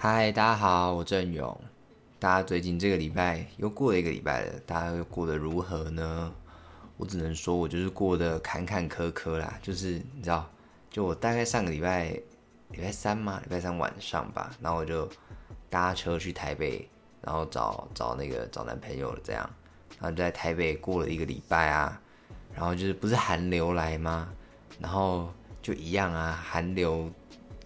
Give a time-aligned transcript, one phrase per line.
[0.00, 1.60] 嗨，大家好，我郑勇。
[2.20, 6.32] 大家最近这个礼拜又过了一个礼拜了，大家又过得如何呢？
[6.96, 9.58] 我只能说，我就是过得坎坎坷坷啦。
[9.60, 10.48] 就是你知道，
[10.88, 12.10] 就我大概上个礼拜
[12.70, 15.08] 礼拜三嘛，礼拜三晚上吧，然后我就
[15.68, 16.88] 搭车去台北，
[17.20, 19.50] 然后找找那个找男朋友了，这样，
[19.98, 22.00] 然后就在台北过了一个礼拜啊，
[22.54, 24.28] 然后就是不是寒流来吗？
[24.78, 25.28] 然后
[25.60, 27.10] 就一样啊，寒流，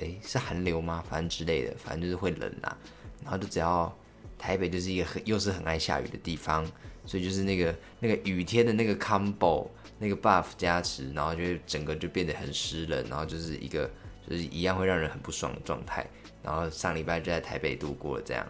[0.03, 1.03] 诶，是寒流吗？
[1.09, 2.77] 反正之类的，反正就是会冷啊。
[3.23, 3.95] 然后就只要
[4.39, 6.67] 台北就是一个很又是很爱下雨的地方，
[7.07, 13.89] 所以就是那个那个雨天的那个 combo 那个 buff 加持，然后就整个就变得很湿冷，然后就是一个
[14.29, 16.05] 就是一样会让人很不爽的状态。
[16.43, 18.45] 然后上礼拜就在台北度过了这样，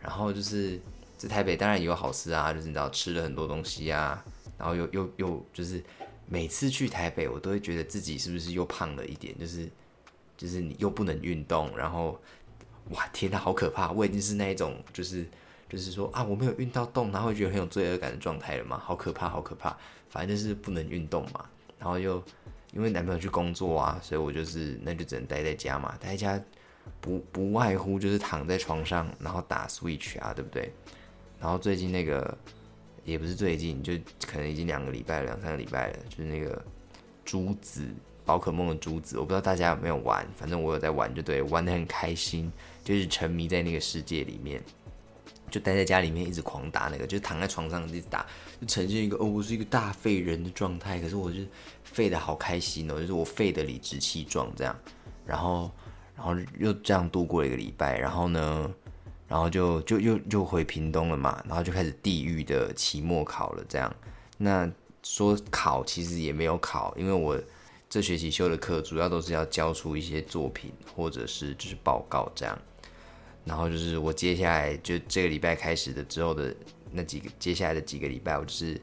[0.00, 0.80] 然后就是
[1.18, 4.24] 在台北当然也有好事啊，就是你知道吃了很多东西啊，
[4.56, 5.84] 然后又又又就是
[6.26, 9.68] 每次去台北，我都会觉得自己是不是又胖了一点，就是
[10.36, 12.20] 就是你又不能运动，然后
[12.90, 13.90] 哇天呐，好可怕！
[13.92, 15.26] 我已经是那一种就是
[15.68, 19.76] 就是说啊我没有运到动，然后会觉得很有罪恶感的状态了嘛，好可怕，好可怕！
[20.08, 21.44] 反正就是不能运动嘛，
[21.78, 22.22] 然后又
[22.72, 26.42] 因为男朋友去工作啊，所以我就是那就只能待在家嘛，待在家。
[27.00, 30.70] 不不外乎就是躺在床上，然后打 Switch 啊，对不对？
[31.40, 32.36] 然后最近那个
[33.04, 33.94] 也不是最近，就
[34.26, 36.62] 可能已经两个礼拜、两三个礼拜了，就是那个
[37.24, 37.86] 珠子
[38.24, 44.62] 宝可梦的珠子，我不知道大家有没有玩，反正我有在玩，就对，玩的很开心，就是沉迷在那个世界里面，
[45.50, 48.26] 就待在家里面一直狂打那个，就躺在床上一直打，
[48.60, 51.40] 就呈现一个哦，我是一个大废人的状态，可是我就
[51.82, 54.76] 废的好开心哦，就是我废的理直气壮这样，
[55.26, 55.70] 然后。
[56.16, 58.72] 然后又这样度过了一个礼拜，然后呢，
[59.26, 63.64] 然后就就又又回屏东了嘛，然后就开始地狱的期末考了。
[63.68, 63.92] 这样，
[64.38, 64.70] 那
[65.02, 67.36] 说考其实也没有考，因为我
[67.94, 72.58] 这学期修的课主要都是要交出一些作品或者是就是报告这样。
[73.44, 76.52] 然后就是我接下来就这个礼拜开始的之后的
[76.90, 78.80] 那几个接下来的几个礼拜，我就是。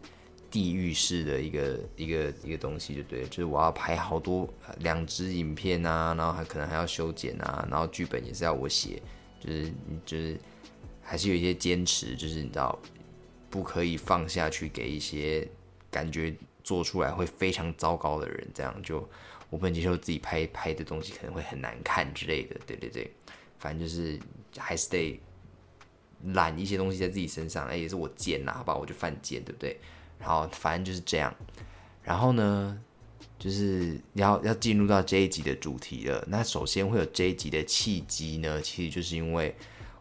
[0.49, 9.01] 地狱式的一个一个一个东西就对，就是我要拍好多两支影片啊，然后还可能还要修剪啊，然后剧本也是要我写，
[9.39, 9.71] 就是
[10.05, 10.37] 就是
[11.01, 12.77] 还是有一些坚持，就是你知道
[13.49, 15.47] 不可以放下去给一些
[15.89, 19.07] 感觉做出来会非常糟糕的人，这样就
[19.49, 23.11] 我不能接受自己拍拍的东西可能会很难看之类的，对对对，
[23.59, 24.19] 反正就是
[24.57, 25.19] 还是得
[26.25, 29.79] 揽一些东西在自己身上，哎，也是我贱呐，好吧，我就犯贱，对不对？
[30.19, 31.33] 然后反正就是这样，
[32.03, 32.79] 然后呢，
[33.39, 36.23] 就是要要进入到这一集的主题了。
[36.27, 39.55] 那首先会有这一集的契机呢，其实就是因为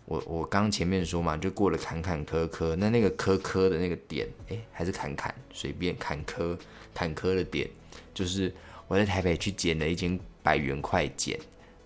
[0.07, 6.59] 我我刚前面说嘛，就过了坎坎坷坷，那那个坷坷的那个点，哎，还是坎坎随便坎坷
[6.93, 7.69] 坎坷的点，
[8.13, 8.53] 就是
[8.89, 11.39] 我在台北去捡了一间百元快剪。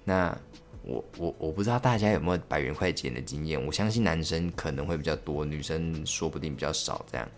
[0.04, 0.36] 那
[0.82, 7.28] 我我我不知道大家有没有百元快剪的经验，我相信男生可能会比较多，女生说不定比较少这样。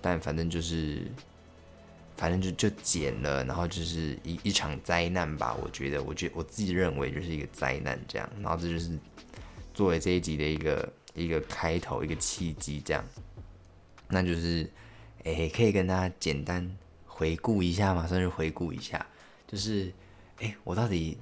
[0.00, 1.02] 但反正就是，
[2.16, 5.56] 反正就就剪了，然后就是一一场灾难吧。
[5.62, 8.30] 我觉得，我觉我自己认为就是一个灾难这样。
[8.40, 8.96] 然后这就是
[9.78, 13.04] 作为这一集的一个一个开头，一个契机这样。
[14.08, 14.68] 那就是，
[15.22, 16.68] 哎，可以跟大家简单
[17.06, 19.06] 回顾一下嘛，算是回顾一下。
[19.46, 19.92] 就是，
[20.40, 21.16] 哎，我到底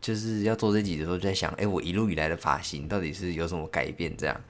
[0.00, 4.40] 就是要做这集的时候，就在想，哎，我一路以来的发型到底是有什么改变这样。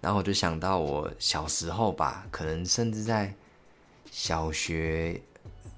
[0.00, 3.34] 然后我就想到我小时候吧，可能甚至在
[4.12, 5.20] 小学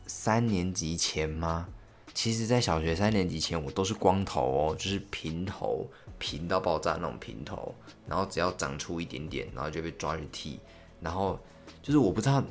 [0.06, 1.70] 三年级前吗？
[2.12, 7.74] 其实，在小学三年级前，我都是光头哦，就是平头，平到爆炸那种平头。
[8.06, 10.58] 然后只要长出一点点，然后就被抓去剃。
[11.00, 11.38] 然后
[11.82, 12.42] 就是我不知道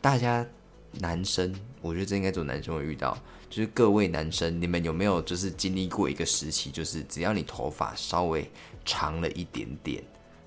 [0.00, 0.46] 大家
[0.92, 3.16] 男生，我觉得这应该只有男生会遇到。
[3.48, 8.50] 就是各位男生，你们有没有就是经历过一个时期，就是只要你头发稍微
[8.84, 10.02] 长了一点点。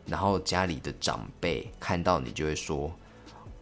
[0.06, 2.94] 然后家里的长辈看到你就会说，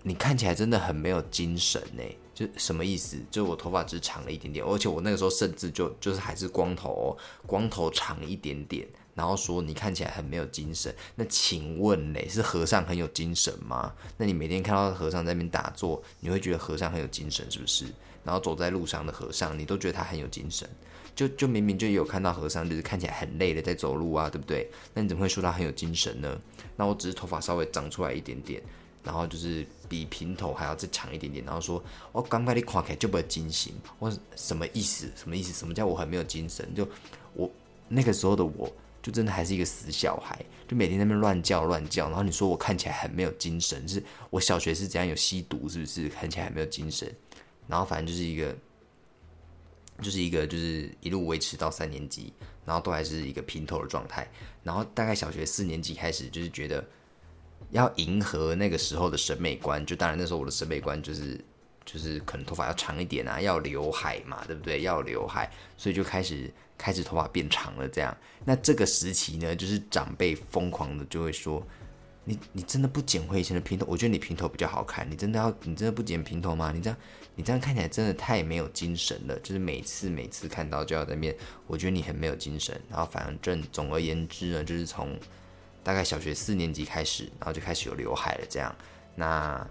[0.01, 2.03] 你看起来真的很没有精神呢。
[2.35, 3.17] 就什么意思？
[3.31, 7.17] 就我头发只长了一点点，而且我那个时候甚至就就是还是光头，
[7.47, 8.85] 光头长一点点。
[9.15, 10.93] 然后说你看起来很没有精神。
[11.15, 13.93] 那请问嘞，是和尚很有精神吗？
[14.17, 17.85] 那你每天看到和尚在那边打坐，你会觉得和尚很有精神是不是？
[18.25, 20.69] 然后走在路上的和尚，你都觉得他很有精神？
[21.15, 24.69] 就就明明就有看到和尚，就是看起来很累的在走路啊，对不对？
[24.93, 26.37] 那你怎么会说他很有精神呢？
[26.75, 28.61] 那我只是头发稍微长出来一点点，
[29.05, 31.81] 然后就是比平头还要再长一点点，然后说
[32.11, 35.09] 我刚刚你看起来就不精神，我什么意思？
[35.15, 35.53] 什么意思？
[35.53, 36.73] 什么叫我很没有精神？
[36.75, 36.85] 就
[37.33, 37.49] 我
[37.87, 38.69] 那个时候的我，
[39.01, 47.09] 就真的还是一个死小孩，就每天在那边乱叫乱叫，然后你说我看起来很没有精神，是我小学是怎样有吸毒，是不是看起来很没有精神？
[47.67, 48.55] 然后反正就是一个。
[50.01, 52.33] 就是一个就是一路维持到三年级，
[52.65, 54.29] 然后都还是一个平头的状态。
[54.61, 56.85] 然后大概小学四年级开始，就是觉得
[57.75, 59.85] 要迎合那个时候的审美观。
[59.85, 61.39] 就当然那时候我的审美观就是
[61.85, 64.81] 就是可能头发要长一点啊，要刘海嘛，对不对？
[64.81, 67.87] 要刘海，所以就开始开始头发变长了。
[67.87, 71.65] 这样，那这个时期呢，就是长辈疯狂的就会说。
[72.27, 73.85] 你你真的不剪回以前的平头？
[73.87, 75.07] 我觉得你平头比较好看。
[75.07, 76.71] 你真的要你真的不剪平头吗？
[76.73, 76.97] 你这样
[77.35, 79.39] 你这样看起来真的太没有精神了。
[79.41, 81.35] 就是每次每次看到就要在面，
[81.67, 82.81] 我觉得你很没有精神。
[82.89, 85.15] 然后反正总而言之呢，就是从
[85.85, 88.45] 大概小学四年级开始，然后就开始有刘海了。
[88.49, 88.75] 这样，
[89.15, 89.65] 那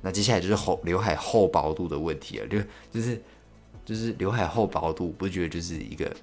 [0.00, 2.46] 那接下来就是厚刘海厚薄度的问题了。
[2.46, 2.58] 就
[2.90, 3.20] 就是
[3.84, 6.16] 就是刘海厚薄度，不觉得就是一个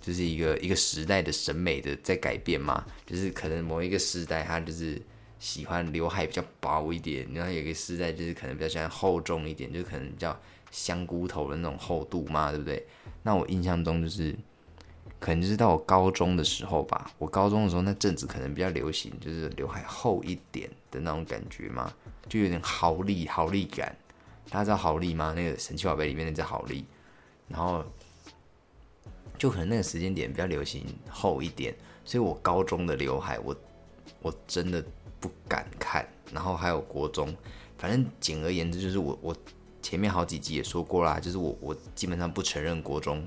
[0.00, 2.84] 就是一个一个时代的审美的在改变吗？
[3.06, 5.00] 就是可能某一个时代它就是。
[5.40, 10.38] 喜欢刘海比较薄一点，然后有一个时代就是可能比较喜欢厚重一点，就可能比较
[10.70, 12.86] 香菇头的那种厚度嘛，对不对？
[13.22, 14.36] 那我印象中就是，
[15.20, 21.92] 可能就是到我高中的时候吧，我高中的时候那阵子可能比较流行，就是刘海厚一点的那种感觉嘛，
[22.28, 23.94] 就有点豪丽豪丽感。
[24.48, 25.32] 大家知道豪丽吗？
[25.36, 26.84] 那个神奇宝贝里面那只豪丽，
[27.46, 27.84] 然后
[29.38, 31.72] 就可能那个时间点比较流行厚一点，
[32.04, 33.54] 所以我高中的刘海，我
[34.22, 34.84] 我真的。
[35.22, 37.36] 不敢看，然后还有国中，
[37.76, 39.36] 反正简而言之就是我我
[39.82, 43.22] 前面好几集也说过啦，就是我我基本上不承认国中，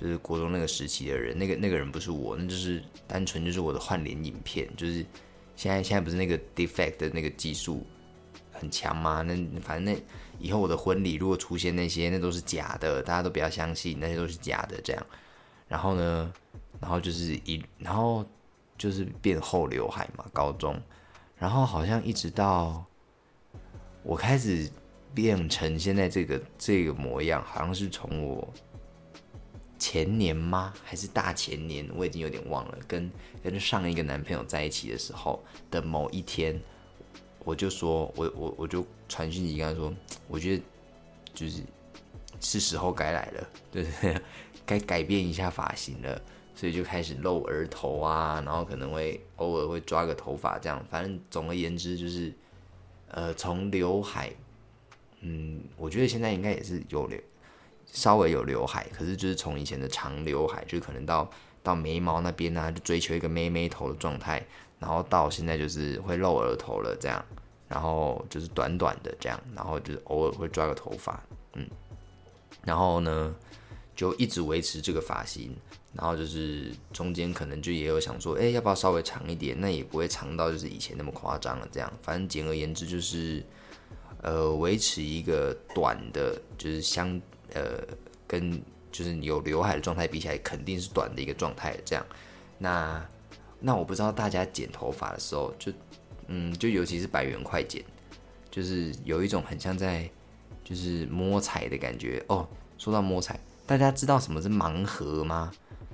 [0.00, 5.04] 就是国中那个时期的人，那个那个人不是我，那就是单纯就是我的换脸影片，就是
[5.56, 7.84] 现在现在不是那个 defect 的那个技术
[8.52, 9.22] 很强吗？
[9.22, 10.00] 那反正那
[10.38, 15.06] 以后我的婚礼如果出现那些，那都是假的，大家都不要相信，那些都是假的这样。
[15.66, 16.32] 然后呢，
[16.80, 18.24] 然后就是一然后
[18.78, 20.80] 就是变厚刘海嘛，高中。
[21.36, 22.84] 然后好像一直到
[24.02, 24.70] 我开始
[25.12, 28.54] 变成现在这个这个模样，好像是从我
[29.78, 30.74] 前年吗？
[30.84, 31.88] 还是大前年？
[31.94, 32.78] 我已经有点忘了。
[32.86, 33.10] 跟
[33.42, 36.60] 跟上一个男朋友在一起的时候的某一天，
[37.44, 39.94] 我就说，我我我就传讯息跟他说，
[40.28, 40.62] 我觉得
[41.32, 41.62] 就是
[42.40, 44.22] 是时候该来了， 就是
[44.66, 46.20] 该改变一下发型了。
[46.54, 52.34] 所以就开始露额头啊，然后可能会偶尔会抓个头发这样，反正总而言之就是，
[53.12, 54.32] 呃，从刘海，
[55.20, 57.16] 嗯，我觉得现在应该也是有留，
[57.92, 61.30] 稍微有刘海，可是就是从以前的长刘海，就可能到
[61.62, 64.44] 到眉毛那边啊，就追求一个妹妹头的状态，
[64.78, 67.24] 然后到现在就是会露额头了这样，
[67.68, 71.22] 然后就是短短的这样，然后就是偶尔会抓个头发，
[71.54, 71.66] 嗯，
[72.64, 73.34] 然后呢
[73.96, 75.54] 就一直维持这个发型。
[75.94, 79.58] 然后就是中间可能就也有想说，哎，要不要稍微长一点？
[79.58, 81.68] 那也不会长到就是以前那么夸张了。
[81.72, 83.42] 这样，反正简而言之就是，
[84.20, 87.20] 呃，维持一个短的，就是相
[87.54, 87.82] 呃
[88.26, 88.60] 跟
[88.90, 91.76] 就是有刘海的状态比起来，肯定是短的一个状态。
[91.84, 92.04] 这样，
[92.58, 93.06] 那
[93.60, 95.72] 那我不知道大家剪头发的时候，就
[96.26, 97.84] 嗯，就尤其是百元快剪，
[98.50, 100.08] 就是有一种很像在
[100.64, 102.48] 就是摸彩的感觉哦。
[102.76, 105.52] 说到摸彩，大家知道什么是盲盒吗？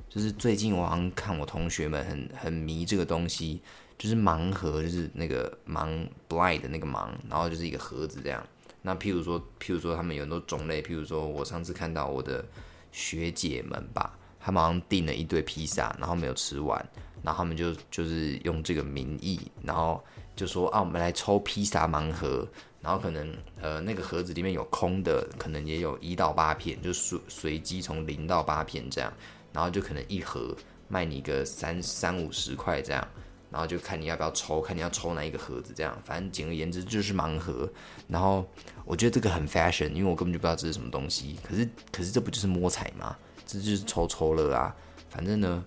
[0.09, 3.61] 就是最近我好像看我同学们很很迷这个东西，
[3.99, 8.47] 就是盲盒，就是那个盲 blind 的那个盲，然后就是一个盒子这样。
[8.87, 12.45] 那譬如说，譬如说他们有很多种类，譬如说我上次看到我的
[12.93, 16.79] 学姐们吧，他们好像订了一堆披萨，然后没有吃完，
[17.23, 20.05] 然后他们就就是用这个名义，然后
[20.37, 22.47] 就说啊，我们来抽披萨盲盒，
[22.83, 29.11] 然后可能呃那个盒子里面有空的，可能也有一到八片，就随随机从零到八片这样。
[29.55, 30.53] 然后就可能一盒
[30.89, 33.09] 卖你个三三五十块这样，
[33.55, 35.97] 然后就看你要不要抽，看你要抽哪一个盒子这样。
[36.05, 37.71] 反正简而言之就是盲盒。
[38.09, 38.45] 然后
[38.85, 41.39] 我觉得这个很 fashion，因为我根本就不知道这是什么东西。
[41.41, 43.17] 可是可是这不就是摸彩吗？
[43.47, 44.75] 这就是抽抽乐啊。
[45.09, 45.65] 反正呢，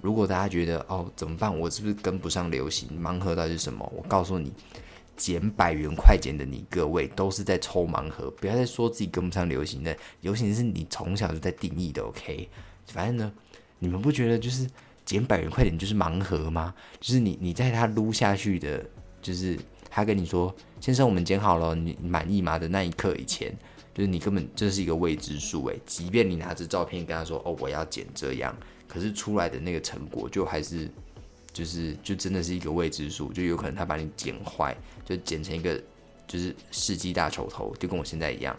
[0.00, 2.88] 如果大家觉得哦怎么办，我是不是跟不上流行？
[3.02, 3.92] 盲盒到底是什么？
[3.96, 4.52] 我告诉你，
[5.16, 9.96] 捡百元快捡的你各位都是在抽盲盒，不要再说自己跟不上流行的。
[10.20, 12.48] 流行是你从小就在定义的，OK？
[12.86, 13.32] 反正呢，
[13.80, 14.70] 你们不觉得就是
[15.04, 16.74] 捡百元快点就是盲盒吗？
[17.00, 18.84] 就是你你在他撸下去的，
[19.20, 19.58] 就是
[19.90, 23.54] 他跟你说先生我们捡好了，你满意吗的那一刻以前，
[23.94, 25.78] 就是你根本这是一个未知数诶。
[25.84, 28.56] 即便你拿着照片跟他说哦我要捡这样，
[28.88, 30.90] 可是出来的那个成果就还是
[31.52, 35.80] 就是就真的是一个未知数，就有可能他把你剪坏，就剪成一个
[36.26, 38.56] 就是世纪大丑头，就跟我现在一样。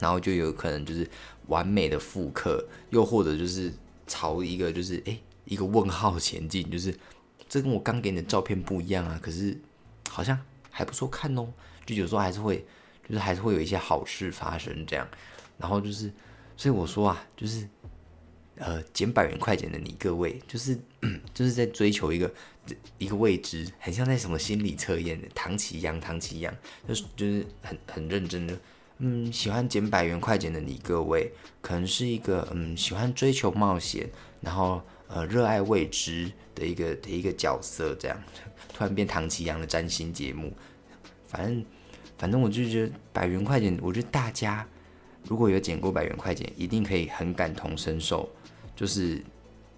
[0.00, 1.08] 然后就有可能就是
[1.46, 3.72] 完美的复刻，又或者就是
[4.08, 6.94] 朝一个就是哎一个问号前进，就是
[7.48, 9.58] 这跟我刚给你的照片不一样啊，可是
[10.08, 10.38] 好像
[10.70, 11.46] 还不错看哦。
[11.86, 12.64] 就有时候还是会，
[13.08, 15.06] 就是还是会有一些好事发生这样。
[15.58, 16.10] 然后就是
[16.56, 17.68] 所以我说啊，就是
[18.56, 20.78] 呃，减百元快剪的你各位，就是
[21.34, 22.32] 就是在追求一个
[22.98, 26.54] 一个未知，很像在什么心理测验的唐奇阳，唐奇阳，
[26.88, 28.58] 就是就是很很认真的。
[28.98, 34.08] 嗯，喜欢减百元快剪的你各位，可能是一个嗯喜欢追求冒险，
[34.40, 38.22] 然后呃热爱未知的一个的一个角色，这样
[38.72, 40.52] 突然变唐奇阳的占星节目，
[41.26, 41.64] 反正
[42.18, 44.66] 反正我就觉得百元快剪，我觉得大家
[45.24, 48.28] 如果有剪过百元快剪，一定可以很感同身受，
[48.76, 49.22] 就是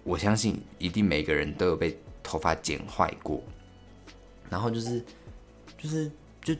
[0.03, 3.43] 我相信一定每个人都有被头发剪坏过，
[4.49, 5.03] 然后就是
[5.77, 6.55] 就是就。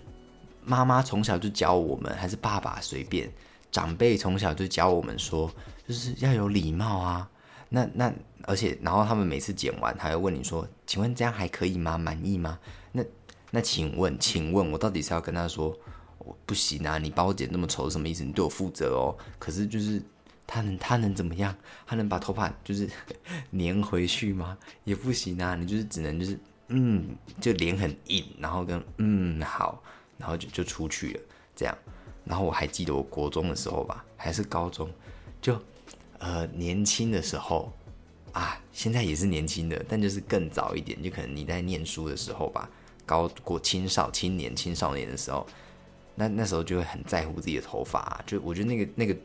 [0.70, 3.32] 妈妈从小就教我们，还是爸爸随便，
[3.72, 5.50] 长辈从小就教我们说，
[5.88, 7.30] 就是要有礼貌啊。
[7.70, 11.98] 那那而且，然后他们每次剪完，还会问你说，请问这样还可以吗？
[11.98, 12.60] 满意吗？
[12.92, 13.04] 那
[13.52, 15.78] 那请问，请问我到底是要跟他说，
[16.20, 18.24] 我不行啊，你把我剪那么丑，什么意思？
[18.24, 19.18] 你对我负责哦。
[19.40, 20.02] 可是就是
[20.46, 21.56] 他能他能怎么样？
[21.86, 22.90] 他能把头发就是
[23.52, 24.58] 粘回去吗？
[24.84, 25.56] 也不行啊。
[25.56, 29.84] 你就是只能就是嗯，就脸很硬，然后跟嗯好。
[30.18, 31.22] 然后就就出去了，
[31.56, 31.78] 这样。
[32.26, 34.92] 然后我还记得我国中的时候吧，还是高中，
[35.40, 35.62] 就
[36.20, 37.72] 呃年轻的时候
[38.32, 42.70] 啊，现在也是年轻的，但就是更早一点，就可能你在念书的时候吧，
[43.06, 45.46] 高过青少青年青少年的时候，
[46.16, 49.18] 那那时候就会很在乎自己的头发，就我觉得那个那个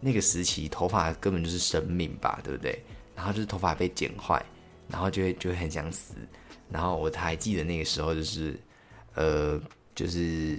[0.00, 2.82] 那个时期，头发根本就是生命吧，对不对？
[3.14, 4.44] 然后就是头发被剪坏，
[4.88, 6.14] 然后就会就会很想死。
[6.70, 8.58] 然后我还记得那个时候就是
[9.14, 9.60] 呃。
[9.92, 10.56] 就是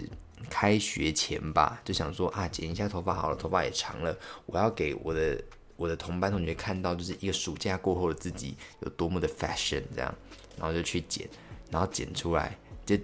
[0.49, 5.43] 开学前吧，就想说啊，剪一下头发好了，头发也长了，我要给我的
[5.75, 10.13] 我的同班同学看到，就是一个暑假过后的自己有多么的 fashion 这样，
[10.57, 11.27] 然后就去剪，
[11.69, 12.97] 然后剪出来，就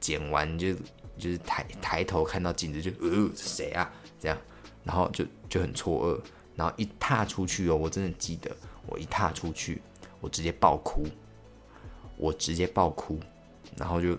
[0.00, 0.74] 剪完就
[1.18, 3.90] 就是抬抬头看到镜子就呃是谁啊
[4.20, 4.38] 这样，
[4.82, 6.20] 然后就就很错愕，
[6.56, 8.50] 然后一踏出去哦，我真的记得
[8.86, 9.80] 我一踏出去，
[10.20, 11.06] 我直接爆哭，
[12.16, 13.18] 我直接爆哭，
[13.76, 14.18] 然后就。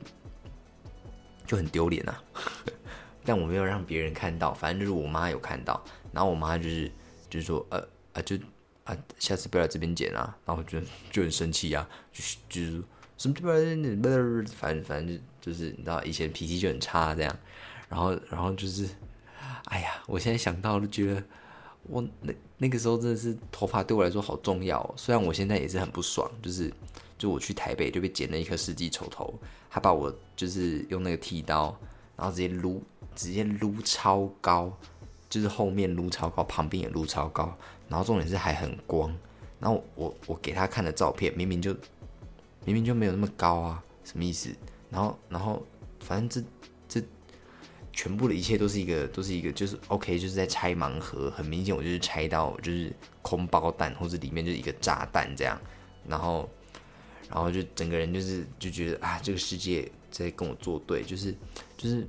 [1.46, 2.16] 就很丢脸呐，
[3.24, 6.92] 但我没有让别人看到，反正就是我妈有看到，然后我妈就是
[7.30, 7.80] 就是说，呃
[8.14, 8.36] 啊就
[8.84, 10.80] 啊，下次不要来这边剪啊，然后就
[11.12, 12.84] 就很生气啊，就是就是
[13.18, 13.56] 什么不要
[14.56, 17.40] 反正反正就就是你知道以前脾气就很差这样，
[17.90, 18.88] 然后然后就是，
[19.66, 21.24] 哎呀，我现在想到都觉得
[21.90, 26.72] 我那那个时候真的是头发对我来说好重要，虽然我现在也是很不爽，就是。
[27.18, 29.34] 就我去台北就被剪了一颗世纪丑头，
[29.70, 31.74] 他把我就是用那个剃刀，
[32.18, 32.84] 然后直接撸，
[33.16, 34.70] 直接撸超高，
[35.30, 39.16] 就是后面撸超高，旁边也撸超高，然后重点是还很光，
[39.62, 41.74] 然后我我给他看的照片明明就
[42.66, 44.50] 明明就没有那么高啊，什么意思？
[44.90, 45.66] 然后然后
[46.02, 46.46] 反正这
[47.96, 55.60] 全部的一切都是一个都是一个就是 OK，就是在拆盲盒，很明显我就是拆到就是空包弹或者里面就是一个炸弹这样，
[56.08, 56.48] 然后。
[57.28, 61.36] 然后就整个人就是就觉得啊，这个世界在跟我作对，就是
[61.76, 62.08] 就是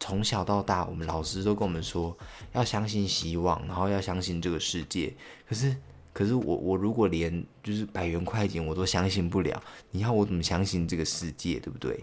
[0.00, 2.16] 从小到大，我们老师都跟我们说
[2.54, 5.12] 要相信希望，然后要相信这个世界。
[5.46, 5.76] 可是
[6.14, 12.02] 可是我我如果连就是百元快钱我都相信不了，你要我怎么相信这个世界，对不对？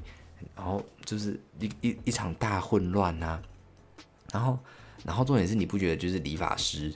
[0.55, 3.41] 然后就是一一一场大混乱呐。
[4.31, 4.57] 然后
[5.03, 6.93] 然后重点是你不觉得就是理发师，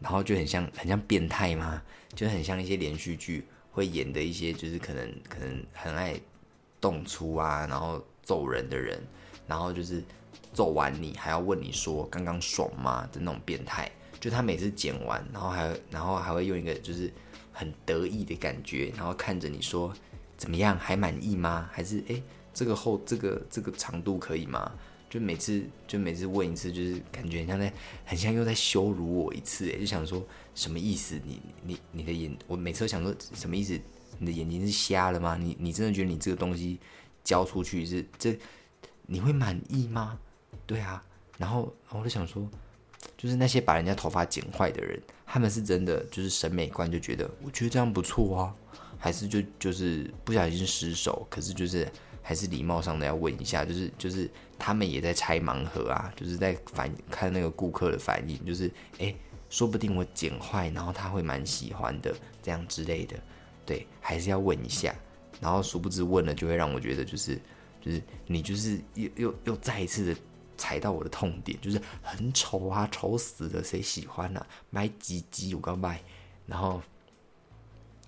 [0.00, 1.82] 然后就很像很像变态吗？
[2.14, 3.46] 就很像一些连续剧。
[3.76, 6.18] 会演的一些就是可能可能很爱
[6.80, 8.98] 动粗啊，然后揍人的人，
[9.46, 10.02] 然后就是
[10.54, 17.12] 揍完你还要问你说刚刚爽吗的那种变态，就他每次剪完，然后还然后还会用一个就是
[17.52, 19.92] 很得意的感觉，然后看着你说
[20.38, 21.68] 怎么样还满意吗？
[21.70, 22.22] 还是诶，
[22.56, 24.72] 这个后这个这个长度可以吗？
[25.10, 27.70] 就每次就每次问一次，就是感觉像在
[28.06, 31.20] 很像又在羞辱我一次，哎，就想说什么意思？
[31.22, 33.78] 你你你的眼，我每次都想说什么意思？
[34.18, 35.36] 你的眼睛是瞎了吗？
[35.36, 36.78] 你你真的觉得你这个东西
[37.22, 38.34] 交出去是这
[39.06, 40.18] 你会满意吗？
[40.66, 41.04] 对啊，
[41.36, 42.48] 然后我就想说，
[43.18, 48.54] 就是那些把人家头发剪坏的人，他们是真的就是审美观就觉得我觉得这样不错啊，
[48.98, 51.86] 还是就就是不小心失手，可是就是。
[52.28, 54.28] 还是礼貌上的要问一下，就是就是
[54.58, 58.68] 他们也在拆盲盒啊，就是在反看那个顾客的反应，就是
[58.98, 59.14] 哎，
[59.48, 63.16] 说不定我剪坏，然后他会蛮喜欢的，这样之类的，
[63.64, 64.92] 对，还是要问一下。
[65.40, 67.40] 然后殊不知问了，就会让我觉得就是
[67.80, 70.20] 就是你就是又又又再一次的
[70.58, 74.44] 踩到我的痛点，就是很丑啊，丑死了，谁喜欢啊？
[74.70, 76.02] 买几集我刚买，
[76.44, 76.82] 然后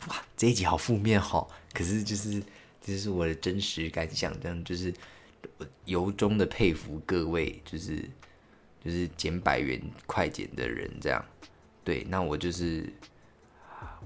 [0.08, 2.42] 哇，这一集好负面哈，可是就是。
[2.88, 4.90] 这是我的真实感想，这样就是
[5.84, 8.02] 由衷的佩服各位，就是
[8.82, 11.22] 就是剪百元快剪的人这样。
[11.84, 12.90] 对，那我就是，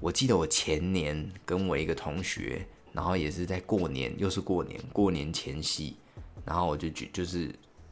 [0.01, 5.95] 我记得我前年跟我一个同学，然后也是在过年，又是过年，过年前夕，
[6.43, 7.49] 然后我就觉就是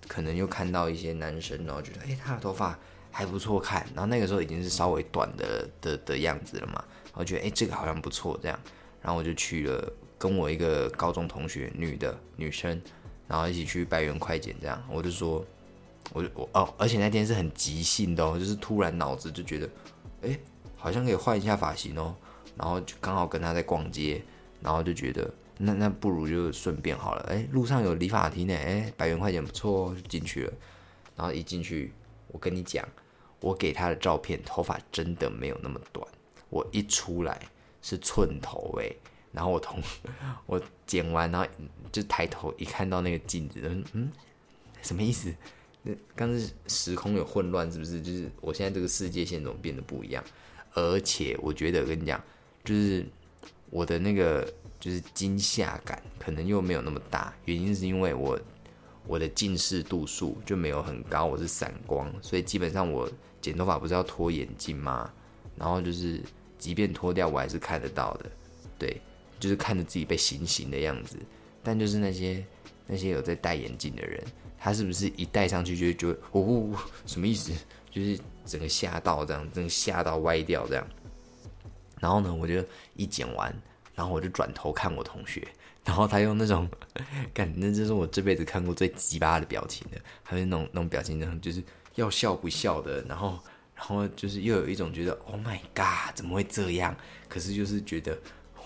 [0.09, 2.77] 可能又看到一些男生，然后觉得哎他的头发
[3.11, 8.59] 还不错看，然后那个时候已经是稍微短的的的样子了嘛，然后觉得哎这个好像不错这样，
[9.01, 12.79] 然后我就去了跟我一个高中同学，女的女生，
[13.27, 15.43] 然后一起去百元快剪这样，我就说。
[16.13, 19.69] 我就我哦，而且那天是很即兴的哦，就是突然脑子就觉得，
[20.23, 20.37] 哎，
[20.75, 22.13] 好像可以换一下发型哦，
[22.57, 24.21] 然后就刚好跟他在逛街，
[24.61, 30.53] 然后就觉得那那不如就顺便好了，哎，路上有理发厅呢，哎，百元块钱不错哦，就进去了，
[31.15, 31.93] 然后一进去，
[32.27, 32.85] 我跟你讲，
[33.39, 36.05] 我给他的照片，头发真的没有那么短，
[36.49, 37.39] 我一出来
[37.81, 38.91] 是寸头哎，
[39.31, 39.81] 然后我同
[40.45, 41.47] 我剪完，然后
[41.91, 43.59] 就抬头一看到那个镜子，
[43.93, 44.11] 嗯，
[44.81, 45.33] 什么意思？
[45.83, 48.01] 那刚是时空有混乱，是不是？
[48.01, 50.23] 就是我现在这个世界线怎么变得不一样？
[50.73, 52.21] 而且我觉得我跟你讲，
[52.63, 53.05] 就是
[53.69, 54.47] 我的那个
[54.79, 58.39] 就是惊吓感可能又没有那么大，原因是因为我
[59.07, 63.09] 我的近视度数就没有很高，我是散光，所以基本上我
[63.41, 65.11] 剪头发不是要脱眼镜吗？
[65.57, 66.21] 然后就是
[66.57, 68.31] 即便脱掉，我还是看得到的，
[68.77, 69.01] 对，
[69.41, 71.17] 就是看着自己被行刑的样子。
[71.61, 72.45] 但就是那些
[72.87, 74.23] 那些有在戴眼镜的人。
[74.63, 76.69] 他是不是一戴上去就就哦
[77.07, 77.51] 什么意思？
[77.89, 80.87] 就是整个吓到这样，整个吓到歪掉这样。
[81.99, 82.63] 然后呢，我就
[82.95, 83.51] 一剪完，
[83.95, 85.47] 然后我就转头看我同学，
[85.83, 86.69] 然后他用那种，
[87.33, 91.63] 感那这是我这辈子看过最鸡巴的表情的，还有那种那种表情，然后就是
[91.95, 93.39] 要笑不笑的，然后
[93.75, 96.95] 然后就是又有一种觉得 Oh my God，怎么会这样？
[97.27, 98.15] 可是就是觉得。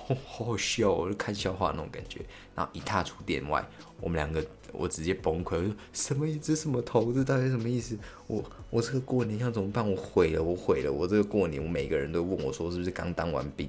[0.07, 2.21] 好好笑，我就看笑话那种感觉。
[2.53, 3.65] 然后一踏出店外，
[3.99, 6.55] 我们两个我直接崩溃，我说什么一只？
[6.55, 7.11] 什么头？
[7.11, 7.97] 这到底什么意思？
[8.27, 9.89] 我我这个过年要怎么办？
[9.89, 10.93] 我毁了，我毁了！
[10.93, 13.67] 我这个过年，我每个人都问我说是不是刚当完兵？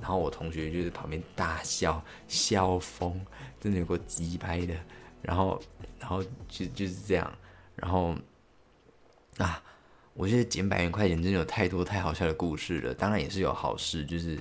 [0.00, 3.18] 然后我同学就在旁边大笑，笑疯，
[3.60, 4.74] 真的有个鸡拍的。
[5.22, 5.62] 然后
[6.00, 7.32] 然后就就是这样。
[7.76, 8.14] 然后
[9.38, 9.62] 啊，
[10.14, 12.92] 我觉得捡百元块钱真的有太多太好笑的故事了。
[12.92, 14.38] 当然也是有好事，就是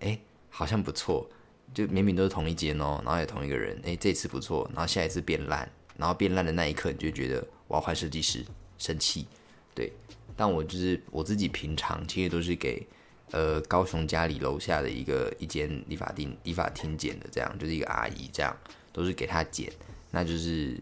[0.00, 0.18] 哎。
[0.58, 1.24] 好像不错，
[1.72, 8.44] 就明明都是同一间哦，然后也同一个人，哎，这次不错，然后下一次变烂，然后变烂的那一刻，你就觉得我要换设计师，
[8.76, 9.28] 生气，
[9.72, 9.92] 对。
[10.36, 12.84] 但我就是我自己平常其实都是给
[13.30, 18.56] 呃高雄家里楼下的一个一间理发店理发厅剪的，这样就是一个阿姨，这样
[18.92, 19.72] 都是给她剪，
[20.10, 20.74] 那就是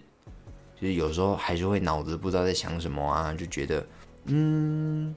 [0.81, 3.87] 就是有时候还是会脑子不知道在想什么啊，就觉得
[4.25, 5.15] 嗯。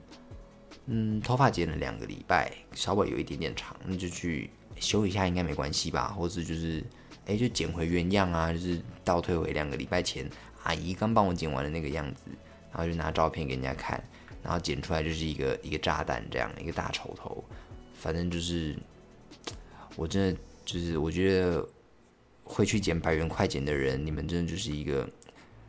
[0.92, 4.50] 嗯，头发剪了两个礼拜，稍微有一点点长，那就去
[4.80, 6.08] 修一下，应该没关系吧？
[6.08, 6.84] 或者就是，
[7.26, 10.28] 哎，就剪回原样啊，就是倒退回两个礼拜前
[10.64, 12.22] 阿姨刚帮我剪完的那个样子，
[12.72, 14.02] 然后就拿照片给人家看，
[14.42, 17.44] 然后剪出来就是一个一个炸弹这样，一个大丑头。
[17.94, 18.76] 反正就是，
[19.94, 21.64] 我真的就是我觉得
[22.42, 25.08] 会去剪百元快剪的人，你们真的就是一个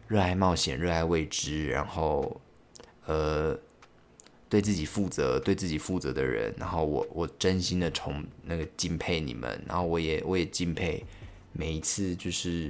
[0.07, 2.41] 热爱冒险、热爱未知，然后
[3.05, 3.55] 呃。
[4.51, 11.01] 对自己负责、对自己负责的人，然后我我真心的从那个敬佩你们，然后我也我也敬佩
[11.53, 12.69] 每一次就是，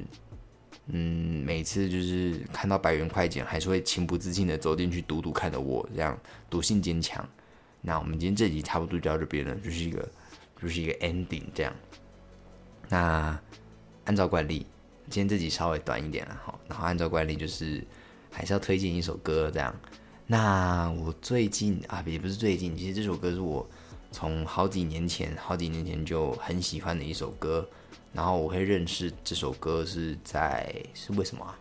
[0.85, 6.15] 嗯，每次就是看到百元快剪，还是会情不自禁的走进去赌赌看的我，这样
[6.51, 7.27] 赌性坚强。
[7.81, 10.07] 那我们今天这集差不多就到这边了，就是一个
[10.61, 11.75] 就是一个 ending 这样。
[12.89, 13.41] 那
[14.05, 14.67] 按照惯例，
[15.09, 17.83] 今天这集稍微短一点了哈，然后按照惯例就是
[18.29, 19.75] 还是要推荐一首歌这样。
[20.31, 23.69] 那我最近啊，也不是最近，其实这首歌是我
[24.13, 27.67] 从好几年前、好几年前就很喜欢的一首歌。
[28.13, 31.59] 然后我会认识这首歌是在是为什么啊？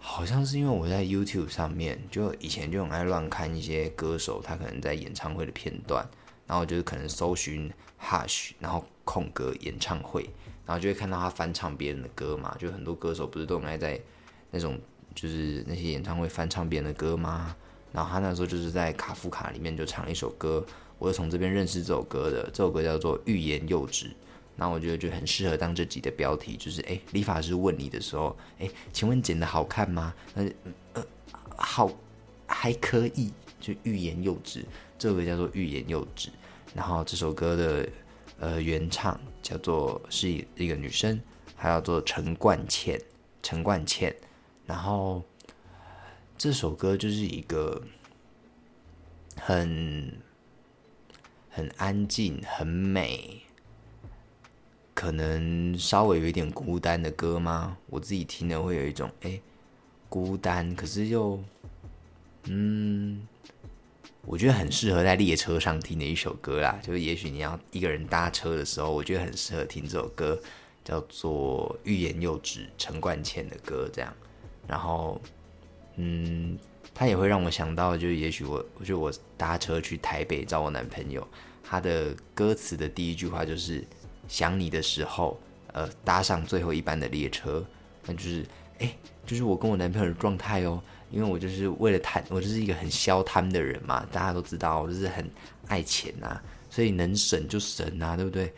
[0.00, 6.04] 好像是因为我在 YouTube 上面，就以前就很爱乱看一些歌手他可能在演唱会的片段，
[6.48, 10.28] 然后就是可能搜寻 Hush，然后空格演唱会，
[10.66, 14.00] 然后就会看到他翻唱别人的歌嘛，就很多歌手不是都爱在
[14.50, 14.76] 那种。
[15.16, 17.56] 就是那些演唱会翻唱别人的歌吗？
[17.92, 20.62] 然后他那时候就是在卡夫卡里面就唱了一首歌，
[20.98, 22.42] 我是从这边认识这首歌的。
[22.52, 24.06] 这首歌叫做《欲言又止》，
[24.54, 30.12] 那我觉得就很适合当这集的标题，就是哎，理发师问你的时候，哎，请问剪的好看吗？
[30.34, 30.44] 那
[30.92, 31.02] 呃，
[31.56, 31.90] 好，
[32.46, 34.62] 还可以，就欲言又止。
[34.98, 36.28] 这首歌叫做《欲言又止》，
[36.74, 37.88] 然后这首歌的
[38.40, 41.18] 呃原唱叫做是一一个女生，
[41.56, 43.00] 她叫做陈冠茜，
[43.42, 44.14] 陈冠茜。
[44.66, 45.22] 然后
[46.36, 47.80] 这首歌就是一个
[49.40, 50.12] 很
[51.48, 53.42] 很安静、很美，
[54.92, 57.78] 可能稍微有一点孤单的歌吗？
[57.86, 59.40] 我自己听了会有一种哎
[60.08, 61.42] 孤单，可是又
[62.44, 63.26] 嗯，
[64.22, 66.78] 我觉得很适合在列车上听的一首歌啦。
[66.82, 70.40] 就是也许你要一个人搭车的时候，我觉得很适合听这首歌，
[70.84, 74.12] 叫做《欲言又止》，陈冠茜的歌这样。
[74.66, 75.20] 然后，
[75.96, 76.58] 嗯，
[76.94, 81.26] 他也会让我想到，就是也许我，我觉得我搭车去台北找我男朋友，
[81.62, 83.84] 他的歌词的第一句话就是
[84.28, 85.38] “想你的时候，
[85.72, 87.64] 呃，搭上最后一班的列车”，
[88.06, 88.46] 那就是，
[88.78, 90.82] 哎，就是我跟我男朋友的状态哦。
[91.08, 95.30] 因为我就是为了贪，我就是一个很消贪的人嘛，大家都知道，我就是很
[95.68, 96.36] 爱钱呐，
[96.68, 98.52] 所以能省就省呐，对不对？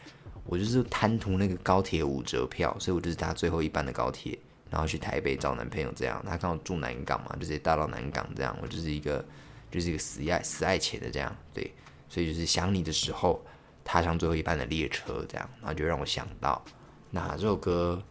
[0.46, 4.36] 我就是贪图那个高铁五折票，所以我就是搭最后一班的高铁，
[4.70, 9.24] 然后去台北找男朋友，这样他刚好住南港嘛，就直接搭到南港，这样我就是一个
[9.70, 11.72] 就是一个死爱死爱钱的这样，对，
[12.08, 13.44] 所以就是想你的时候，
[13.84, 16.62] 踏上最后一班的列车，这样，然后就让我想到，
[17.10, 18.02] 那这首歌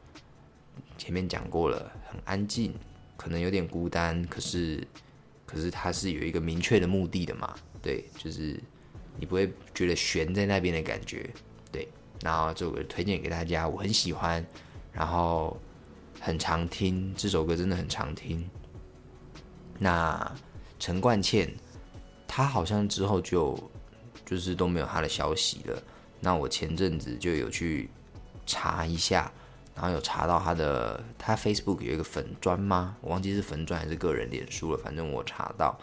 [0.97, 2.73] 前面讲过了，很安静。
[3.19, 4.87] 可能有点孤单，可是，
[5.43, 7.55] 可是它是有一个明确的目的的嘛？
[7.81, 8.61] 对，就是
[9.19, 11.27] 你不会觉得悬在那边的感觉，
[11.71, 11.87] 对。
[12.21, 14.45] 然后这首歌推荐给大家，我很喜欢，
[14.91, 15.59] 然后
[16.19, 18.49] 很常听这首歌，真的很常听。
[19.79, 20.35] 那
[20.79, 21.53] 陈冠茜，
[22.27, 23.57] 她好像之后就
[24.25, 25.83] 就是都没有她的消息了。
[26.19, 27.89] 那我前阵子就有去
[28.45, 29.31] 查一下。
[29.75, 32.97] 然后有查到他的，他 Facebook 有一个粉砖吗？
[32.99, 34.77] 我忘记是粉砖还是个人脸书了。
[34.79, 35.79] 反正我查到，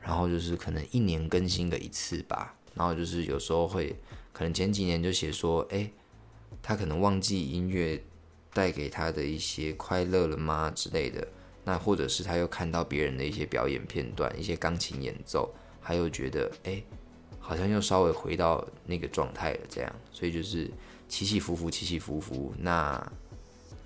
[0.00, 2.54] 然后就是可能一年更新个一次吧。
[2.74, 3.98] 然后就是有时候会，
[4.32, 5.90] 可能前几年就写说，哎，
[6.62, 8.00] 他可能忘记音乐
[8.54, 11.26] 带给他的一些快乐了吗之类的。
[11.66, 16.82] 那或者是他又看到别人的一些表演片段，一些钢琴演奏，他又觉得，哎，
[17.40, 19.60] 好像又稍微回到那个状态了。
[19.68, 20.70] 这样，所以就是
[21.08, 22.54] 起起伏伏，起起伏伏。
[22.58, 23.12] 那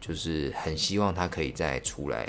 [0.00, 2.28] 就是很希望他可以再出来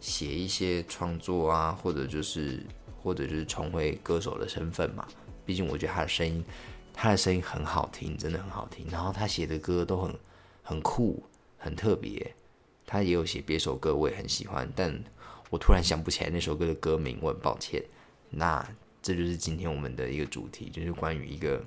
[0.00, 2.64] 写一些创作啊，或者就是
[3.02, 5.06] 或者就是重回歌手的身份嘛。
[5.44, 6.42] 毕竟我觉得他的声音，
[6.94, 8.86] 他的声音很好听，真的很好听。
[8.90, 10.18] 然后他写的歌都很
[10.62, 11.22] 很酷，
[11.60, 12.34] 很特别。
[12.84, 14.92] 他也有写别首歌，我也很喜欢，但
[15.50, 17.80] 我突然想不起来那首歌的歌名，我很抱歉。
[18.28, 18.68] 那
[19.00, 21.64] 这就是今天我们的一个主题，就是关于一个。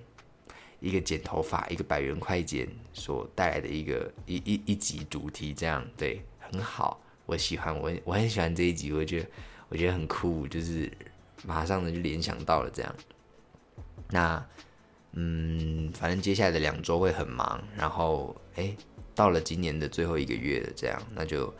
[0.79, 9.29] 一个剪头发，一个百元快剪所带来的一个一一一集主题，这样对很好，我喜欢我我很喜欢这一集，我觉得
[9.69, 10.91] 我觉得很酷，就是
[11.45, 12.93] 马上的就联想到了这样。
[14.09, 14.45] 那
[15.13, 18.75] 嗯，反正接下来的两周会很忙，然后哎，
[19.15, 21.53] 到了今年的最后一个月了，这样那就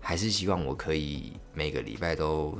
[0.00, 2.58] 还是希望我可以每个礼拜都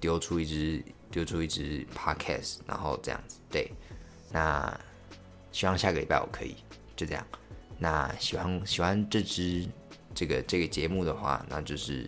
[0.00, 3.70] 丢出一支丢出一支 podcast，然后这样子对，
[4.32, 4.80] 那。
[5.52, 6.54] 希望下个礼拜我可以
[6.94, 7.26] 就这样。
[7.78, 9.66] 那喜欢喜欢这支
[10.14, 12.06] 这个这个节目的话，那就是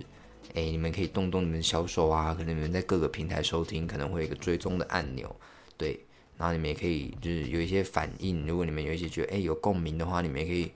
[0.54, 5.34] 哎，你们可以动动你们销售啊，可能你们在各个平台收听，可能会有一个追踪的按钮，
[5.78, 5.98] 对。
[6.36, 10.70] 然后你们也可以就是有一些反应，如果你们有一些觉得哎有共鸣的话，你们也可以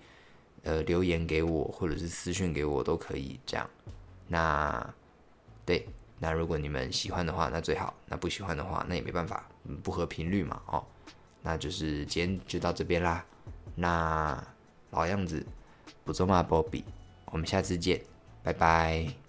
[0.63, 3.69] 呃留言给我，或者是私讯给我都可以这样。
[4.29, 4.95] 那
[5.65, 5.87] 对，
[6.19, 9.49] 那如果你们喜欢的话，那最好；那不喜欢的话，那也没办法，
[9.83, 10.85] 不合频率嘛，哦。
[11.43, 13.25] 那就是今天就到这边啦。
[13.75, 14.43] 那
[14.91, 15.45] 老样子，
[16.05, 16.85] 不做嘛，波比，
[17.27, 18.01] 我们下次见，
[18.43, 19.22] 拜拜。